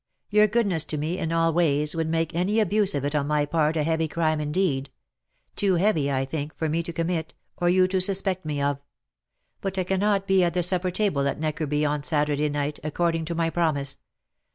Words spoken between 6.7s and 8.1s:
to commit, or you to